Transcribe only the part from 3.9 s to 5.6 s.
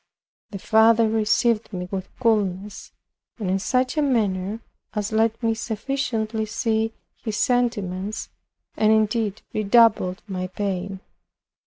a manner as let me